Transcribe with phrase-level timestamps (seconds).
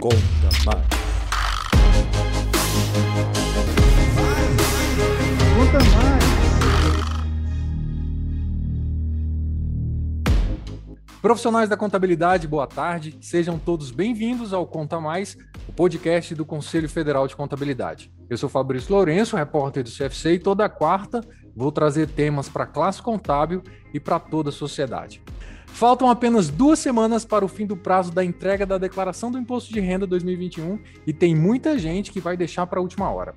[0.00, 0.16] Conta
[0.64, 0.86] mais.
[5.56, 6.28] Conta mais.
[11.20, 13.18] Profissionais da contabilidade, boa tarde.
[13.20, 15.36] Sejam todos bem-vindos ao Conta Mais,
[15.68, 18.12] o podcast do Conselho Federal de Contabilidade.
[18.30, 21.22] Eu sou Fabrício Lourenço, repórter do CFC, e toda quarta
[21.56, 25.20] vou trazer temas para a classe contábil e para toda a sociedade.
[25.72, 29.72] Faltam apenas duas semanas para o fim do prazo da entrega da declaração do Imposto
[29.72, 33.34] de Renda 2021 e tem muita gente que vai deixar para a última hora.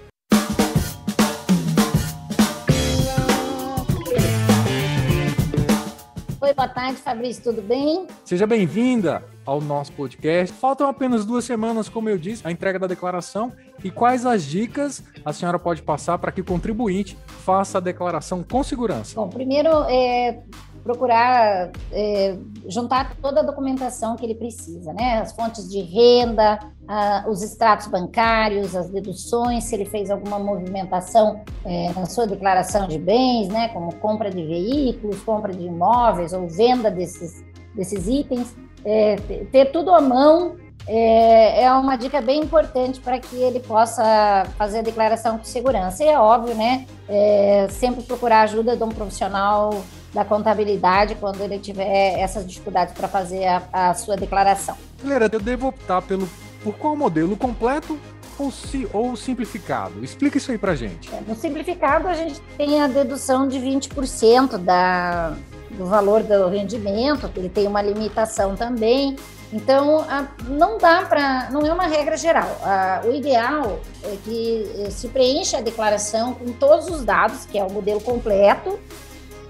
[6.42, 8.06] Oi, boa tarde, Fabrício, tudo bem?
[8.22, 10.54] Seja bem-vinda ao nosso podcast.
[10.54, 13.50] Faltam apenas duas semanas, como eu disse, a entrega da declaração.
[13.82, 18.42] E quais as dicas a senhora pode passar para que o contribuinte faça a declaração
[18.42, 19.16] com segurança?
[19.16, 20.42] Bom, primeiro, é,
[20.84, 22.36] procurar é,
[22.68, 25.18] juntar toda a documentação que ele precisa, né?
[25.18, 31.40] As fontes de renda, a, os extratos bancários, as deduções, se ele fez alguma movimentação
[31.64, 33.68] é, na sua declaração de bens, né?
[33.68, 37.42] Como compra de veículos, compra de imóveis ou venda desses,
[37.74, 38.54] desses itens.
[38.84, 39.16] É,
[39.50, 44.80] ter tudo à mão é, é, uma dica bem importante para que ele possa fazer
[44.80, 46.04] a declaração com segurança.
[46.04, 46.86] E é óbvio, né?
[47.08, 49.82] É, sempre procurar ajuda de um profissional
[50.14, 54.76] da contabilidade quando ele tiver essas dificuldades para fazer a, a, sua declaração.
[55.02, 56.28] Galera, eu devo optar pelo
[56.62, 57.98] por qual modelo completo
[58.38, 60.02] ou, si, ou simplificado?
[60.02, 61.12] Explica isso aí para gente.
[61.12, 65.34] É, no simplificado, a gente tem a dedução de 20% da,
[65.72, 69.16] do valor do rendimento, ele tem uma limitação também.
[69.52, 72.58] Então, a, não dá para, não é uma regra geral.
[72.62, 77.56] A, o ideal é que eh, se preencha a declaração com todos os dados, que
[77.56, 78.80] é o modelo completo,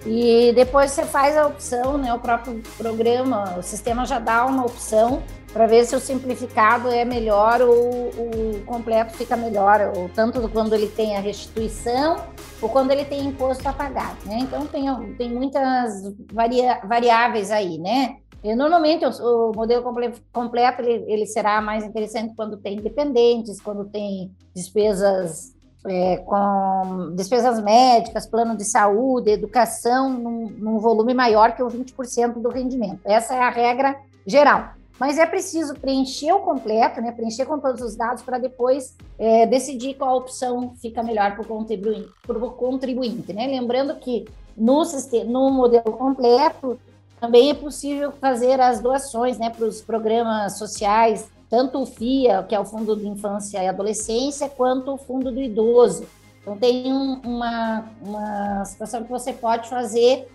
[0.06, 2.12] e depois você faz a opção, né?
[2.12, 5.22] O próprio programa, o sistema já dá uma opção
[5.52, 10.74] para ver se o simplificado é melhor ou o completo fica melhor, ou tanto quando
[10.74, 12.16] ele tem a restituição
[12.60, 14.38] ou quando ele tem imposto a pagar, né?
[14.40, 14.84] Então tem,
[15.14, 18.16] tem muitas varia, variáveis aí, né?
[18.42, 19.82] E, normalmente o, o, modelo
[20.30, 25.53] completo ele, ele será mais interessante quando tem dependentes, quando tem despesas
[25.86, 32.34] é, com despesas médicas, plano de saúde, educação, num, num volume maior que o 20%
[32.34, 33.00] do rendimento.
[33.04, 33.96] Essa é a regra
[34.26, 34.70] geral.
[34.98, 39.44] Mas é preciso preencher o completo, né, preencher com todos os dados para depois é,
[39.44, 42.10] decidir qual opção fica melhor para o contribuinte,
[42.56, 43.46] contribuinte né?
[43.48, 44.24] Lembrando que
[44.56, 46.78] no, sistema, no modelo completo
[47.20, 52.52] também é possível fazer as doações né, para os programas sociais tanto o FIA, que
[52.52, 56.04] é o Fundo de Infância e Adolescência, quanto o Fundo do Idoso.
[56.42, 60.26] Então, tem um, uma, uma situação que você pode fazer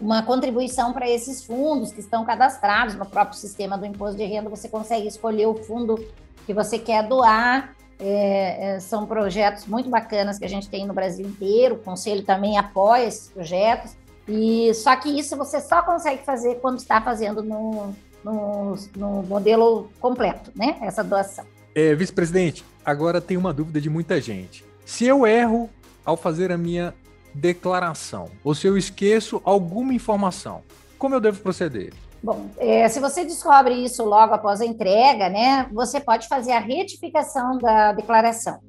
[0.00, 4.48] uma contribuição para esses fundos que estão cadastrados no próprio sistema do imposto de renda.
[4.48, 5.96] Você consegue escolher o fundo
[6.46, 7.74] que você quer doar.
[7.98, 11.74] É, é, são projetos muito bacanas que a gente tem no Brasil inteiro.
[11.74, 13.96] O Conselho também apoia esses projetos.
[14.28, 17.92] E só que isso você só consegue fazer quando está fazendo no,
[18.24, 20.78] no, no modelo completo, né?
[20.80, 21.44] Essa doação.
[21.74, 24.64] É, Vice-presidente, agora tem uma dúvida de muita gente.
[24.84, 25.68] Se eu erro
[26.04, 26.94] ao fazer a minha
[27.34, 30.62] declaração, ou se eu esqueço alguma informação,
[30.98, 31.92] como eu devo proceder?
[32.22, 36.58] Bom, é, se você descobre isso logo após a entrega, né, você pode fazer a
[36.58, 38.60] retificação da declaração.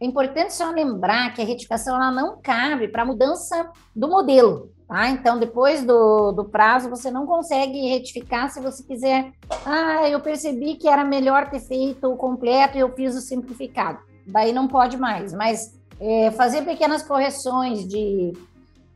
[0.00, 4.72] É importante só lembrar que a retificação ela não cabe para mudança do modelo.
[4.92, 5.08] Tá?
[5.08, 9.32] Então, depois do, do prazo, você não consegue retificar se você quiser.
[9.64, 14.00] Ah, eu percebi que era melhor ter feito o completo e eu fiz o simplificado.
[14.26, 15.32] Daí não pode mais.
[15.32, 18.34] Mas é, fazer pequenas correções de,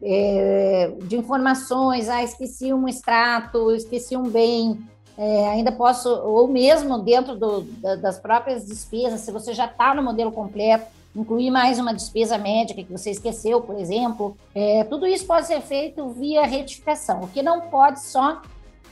[0.03, 4.79] é, de informações, ah, esqueci um extrato, esqueci um bem,
[5.17, 9.95] é, ainda posso, ou mesmo dentro do, da, das próprias despesas, se você já está
[9.95, 10.85] no modelo completo,
[11.17, 14.37] incluir mais uma despesa médica que você esqueceu, por exemplo.
[14.55, 17.23] É, tudo isso pode ser feito via retificação.
[17.23, 18.43] O que não pode só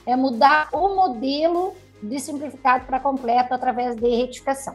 [0.07, 4.75] é mudar o modelo de simplificado para completo através de retificação.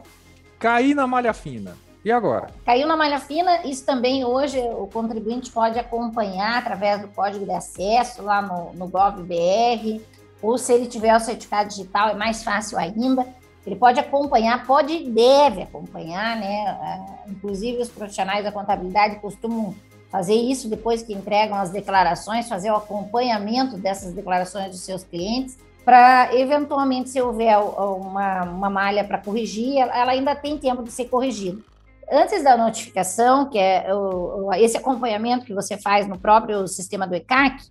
[0.58, 1.76] Cair na malha fina.
[2.04, 2.48] E agora?
[2.64, 7.50] Caiu na malha fina, isso também hoje o contribuinte pode acompanhar através do código de
[7.50, 10.00] acesso lá no, no GovBR,
[10.40, 13.26] ou se ele tiver o certificado digital, é mais fácil ainda
[13.66, 17.22] ele pode acompanhar, pode e deve acompanhar, né?
[17.28, 19.74] Inclusive, os profissionais da contabilidade costumam
[20.10, 25.58] fazer isso depois que entregam as declarações, fazer o acompanhamento dessas declarações dos seus clientes,
[25.84, 31.06] para eventualmente, se houver uma, uma malha para corrigir, ela ainda tem tempo de ser
[31.06, 31.60] corrigida.
[32.12, 37.14] Antes da notificação, que é o, esse acompanhamento que você faz no próprio sistema do
[37.14, 37.62] ECAC,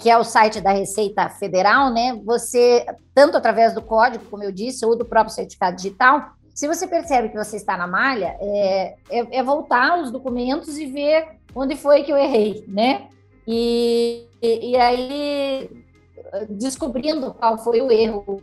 [0.00, 2.18] que é o site da Receita Federal, né?
[2.24, 6.86] Você, tanto através do código, como eu disse, ou do próprio certificado digital, se você
[6.86, 11.76] percebe que você está na malha, é, é, é voltar os documentos e ver onde
[11.76, 13.08] foi que eu errei, né?
[13.46, 15.70] E, e, e aí,
[16.48, 18.42] descobrindo qual foi o erro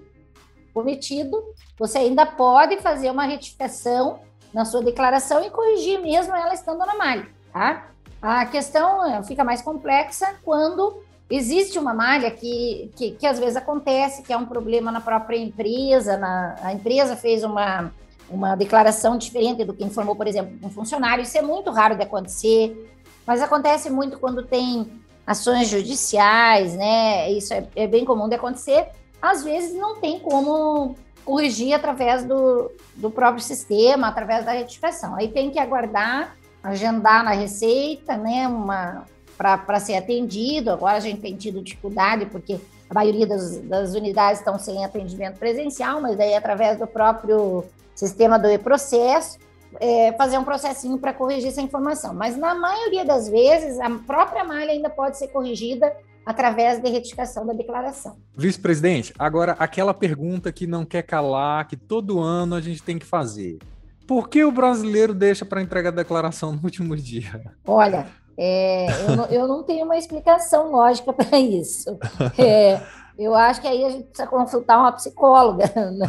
[0.74, 1.44] cometido,
[1.78, 4.20] você ainda pode fazer uma retificação
[4.54, 7.93] na sua declaração e corrigir mesmo ela estando na malha, tá?
[8.24, 13.58] A questão eh, fica mais complexa quando existe uma malha que, que, que, às vezes
[13.58, 17.92] acontece, que é um problema na própria empresa, na, a empresa fez uma,
[18.30, 21.22] uma declaração diferente do que informou, por exemplo, um funcionário.
[21.22, 22.90] Isso é muito raro de acontecer,
[23.28, 24.90] mas acontece muito quando tem
[25.28, 27.30] ações judiciais, né?
[27.30, 28.88] Isso é, é bem comum de acontecer.
[29.22, 30.96] Às vezes não tem como
[31.26, 35.14] corrigir através do, do próprio sistema, através da retificação.
[35.14, 39.06] Aí tem que aguardar agendar na Receita, né, uma
[39.38, 40.72] para ser atendido.
[40.72, 45.38] Agora a gente tem tido dificuldade porque a maioria das, das unidades estão sem atendimento
[45.38, 49.38] presencial, mas daí através do próprio sistema do e-processo,
[49.80, 52.14] é, fazer um processinho para corrigir essa informação.
[52.14, 55.92] Mas na maioria das vezes, a própria malha ainda pode ser corrigida
[56.26, 58.16] através de retificação da declaração.
[58.36, 63.06] Vice-presidente, agora aquela pergunta que não quer calar, que todo ano a gente tem que
[63.06, 63.60] fazer.
[64.08, 67.54] Por que o brasileiro deixa para entregar a declaração no último dia?
[67.66, 68.08] Olha,
[68.38, 71.98] é, eu, não, eu, não, tenho uma explicação lógica para isso.
[72.38, 72.82] É,
[73.18, 75.66] eu acho que aí a gente precisa consultar uma psicóloga.
[75.92, 76.06] Né?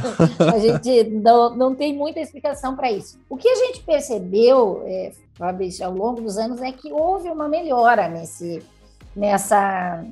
[0.53, 3.19] A gente não, não tem muita explicação para isso.
[3.29, 7.47] O que a gente percebeu, é, Fabrício, ao longo dos anos é que houve uma
[7.47, 8.63] melhora nesse,
[9.15, 10.03] nessa,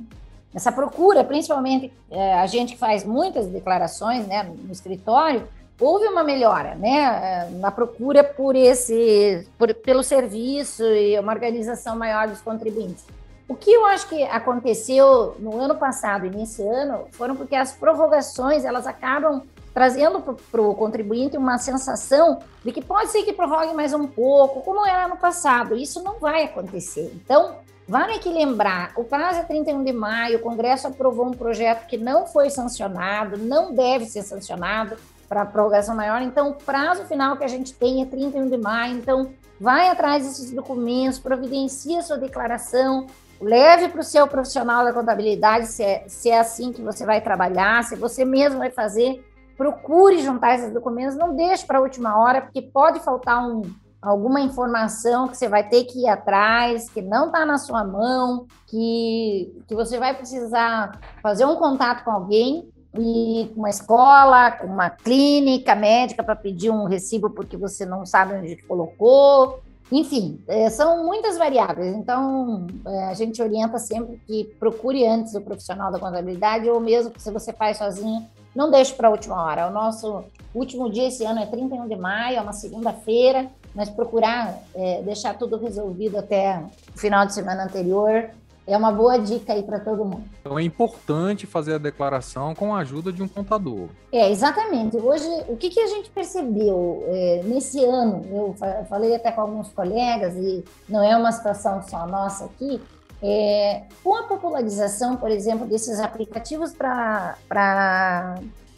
[0.53, 5.47] nessa procura, principalmente é, a gente que faz muitas declarações né, no escritório,
[5.79, 12.27] houve uma melhora, né, na procura por esse, por, pelo serviço e uma organização maior
[12.27, 13.05] dos contribuintes.
[13.47, 17.73] O que eu acho que aconteceu no ano passado e nesse ano foram porque as
[17.73, 19.41] prorrogações elas acabam
[19.73, 24.61] trazendo para o contribuinte uma sensação de que pode ser que prorrogue mais um pouco,
[24.61, 25.75] como era no passado.
[25.75, 27.11] Isso não vai acontecer.
[27.15, 27.55] Então,
[27.87, 31.97] vale que lembrar, o prazo é 31 de maio, o Congresso aprovou um projeto que
[31.97, 34.95] não foi sancionado, não deve ser sancionado,
[35.33, 36.21] para prorrogação maior.
[36.21, 38.95] Então, o prazo final que a gente tem é 31 de maio.
[38.95, 43.07] Então, vai atrás desses documentos, providencie a sua declaração,
[43.41, 47.19] leve para o seu profissional da contabilidade, se é, se é assim que você vai
[47.19, 49.25] trabalhar, se você mesmo vai fazer,
[49.57, 53.63] procure juntar esses documentos, não deixe para a última hora, porque pode faltar um,
[53.99, 58.45] alguma informação que você vai ter que ir atrás, que não está na sua mão,
[58.67, 64.89] que, que você vai precisar fazer um contato com alguém e uma escola, com uma
[64.89, 69.61] clínica médica para pedir um recibo porque você não sabe onde colocou.
[69.91, 71.95] Enfim, é, são muitas variáveis.
[71.95, 77.11] Então, é, a gente orienta sempre que procure antes o profissional da contabilidade ou mesmo
[77.17, 79.67] se você faz sozinho, não deixe para a última hora.
[79.67, 80.23] O nosso
[80.53, 85.37] último dia esse ano é 31 de maio, é uma segunda-feira, mas procurar é, deixar
[85.37, 86.63] tudo resolvido até
[86.95, 88.29] o final de semana anterior
[88.65, 90.23] é uma boa dica aí para todo mundo.
[90.39, 93.87] Então é importante fazer a declaração com a ajuda de um contador.
[94.11, 94.97] É, exatamente.
[94.97, 98.25] Hoje, o que, que a gente percebeu é, nesse ano?
[98.31, 98.55] Eu
[98.87, 102.81] falei até com alguns colegas, e não é uma situação só nossa aqui,
[103.21, 107.35] é, com a popularização, por exemplo, desses aplicativos para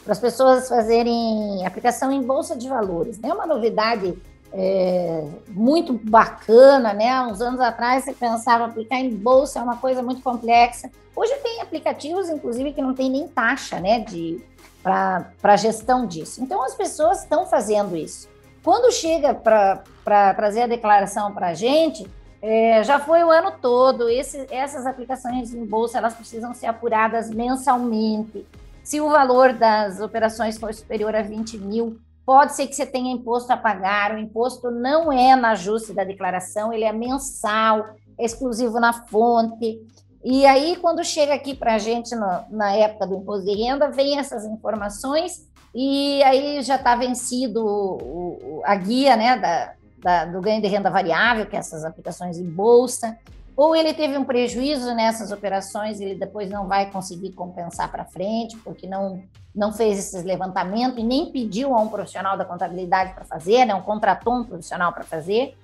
[0.07, 3.19] as pessoas fazerem aplicação em bolsa de valores.
[3.23, 3.33] É né?
[3.33, 4.15] uma novidade
[4.57, 7.21] é, muito bacana, né?
[7.23, 10.89] Uns anos atrás você pensava aplicar em bolsa é uma coisa muito complexa.
[11.13, 13.99] Hoje tem aplicativos, inclusive, que não tem nem taxa, né?
[13.99, 14.41] De
[14.81, 16.41] para gestão disso.
[16.43, 18.29] Então as pessoas estão fazendo isso.
[18.63, 22.07] Quando chega para trazer a declaração para a gente,
[22.41, 24.07] é, já foi o ano todo.
[24.07, 28.45] Esse, essas aplicações em bolsa elas precisam ser apuradas mensalmente.
[28.83, 33.13] Se o valor das operações for superior a 20 mil, Pode ser que você tenha
[33.13, 37.85] imposto a pagar, o imposto não é na ajuste da declaração, ele é mensal,
[38.17, 39.79] é exclusivo na fonte.
[40.23, 43.91] E aí, quando chega aqui para a gente no, na época do imposto de renda,
[43.91, 50.25] vem essas informações e aí já está vencido o, o, a guia né, da, da,
[50.25, 53.17] do ganho de renda variável, que é essas aplicações em bolsa.
[53.55, 58.57] Ou ele teve um prejuízo nessas operações, ele depois não vai conseguir compensar para frente,
[58.57, 63.23] porque não, não fez esses levantamentos e nem pediu a um profissional da contabilidade para
[63.23, 65.55] fazer, não né, contratou um profissional para fazer.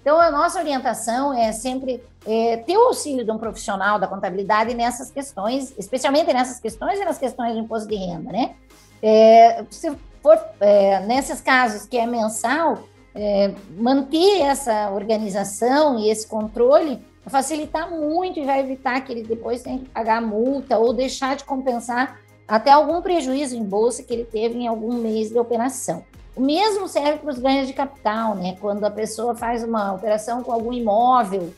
[0.00, 4.72] Então, a nossa orientação é sempre é, ter o auxílio de um profissional da contabilidade
[4.72, 8.54] nessas questões, especialmente nessas questões e nas questões do imposto de renda, né?
[9.02, 9.90] É, se
[10.22, 12.78] for é, nesses casos que é mensal,
[13.14, 19.62] é, manter essa organização e esse controle facilitar muito e vai evitar que ele depois
[19.62, 24.24] tenha que pagar multa ou deixar de compensar até algum prejuízo em bolsa que ele
[24.24, 26.04] teve em algum mês de operação.
[26.34, 28.56] O mesmo serve para os ganhos de capital, né?
[28.60, 31.52] Quando a pessoa faz uma operação com algum imóvel,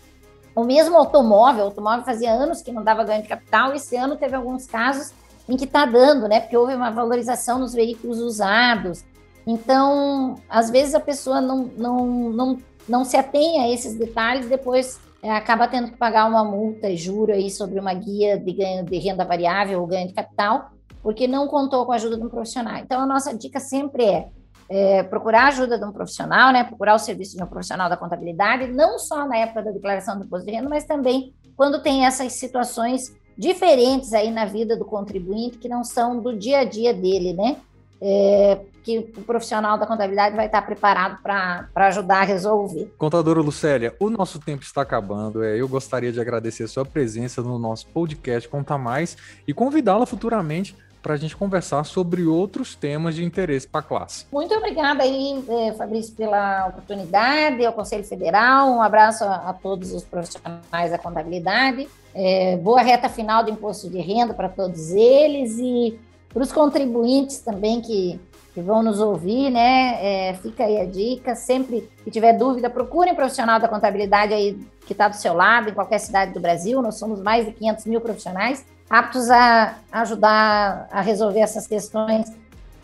[0.54, 4.16] o mesmo automóvel, o automóvel fazia anos que não dava ganho de capital, esse ano
[4.16, 5.12] teve alguns casos
[5.48, 6.40] em que está dando, né?
[6.40, 9.04] Porque houve uma valorização nos veículos usados.
[9.46, 15.00] Então, às vezes a pessoa não, não, não, não se atém a esses detalhes, depois
[15.22, 18.98] acaba tendo que pagar uma multa e juro aí sobre uma guia de ganho de
[18.98, 20.70] renda variável ou ganho de capital,
[21.02, 22.76] porque não contou com a ajuda de um profissional.
[22.76, 24.28] Então, a nossa dica sempre é
[24.72, 27.96] é, procurar a ajuda de um profissional, né, procurar o serviço de um profissional da
[27.96, 32.06] contabilidade, não só na época da declaração do imposto de renda, mas também quando tem
[32.06, 36.94] essas situações diferentes aí na vida do contribuinte que não são do dia a dia
[36.94, 37.58] dele, né?
[38.04, 42.92] É, que o profissional da contabilidade vai estar preparado para ajudar a resolver.
[42.98, 45.44] Contadora Lucélia, o nosso tempo está acabando.
[45.44, 49.16] É, eu gostaria de agradecer a sua presença no nosso podcast Conta Mais
[49.46, 54.24] e convidá-la futuramente para a gente conversar sobre outros temas de interesse para a classe.
[54.32, 59.92] Muito obrigada aí, eh, Fabrício, pela oportunidade, ao Conselho Federal, um abraço a, a todos
[59.92, 65.58] os profissionais da contabilidade, é, boa reta final do imposto de renda para todos eles
[65.58, 65.98] e
[66.32, 68.18] para os contribuintes também que,
[68.54, 70.30] que vão nos ouvir, né?
[70.30, 74.58] É, fica aí a dica, sempre que tiver dúvida, procure um profissional da contabilidade aí
[74.86, 77.86] que está do seu lado, em qualquer cidade do Brasil, nós somos mais de 500
[77.86, 82.32] mil profissionais, aptos a ajudar a resolver essas questões,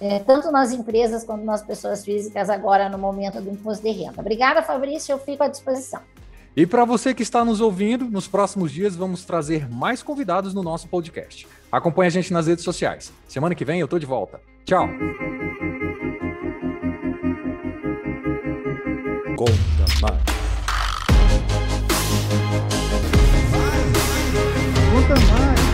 [0.01, 4.21] é, tanto nas empresas quanto nas pessoas físicas, agora no momento do imposto de renda.
[4.21, 6.01] Obrigada, Fabrício, eu fico à disposição.
[6.59, 10.61] E para você que está nos ouvindo, nos próximos dias vamos trazer mais convidados no
[10.61, 11.47] nosso podcast.
[11.71, 13.13] Acompanhe a gente nas redes sociais.
[13.29, 14.41] Semana que vem eu estou de volta.
[14.65, 14.89] Tchau.
[19.37, 19.53] Conta
[20.03, 20.25] mais.
[24.91, 25.68] Conta mais.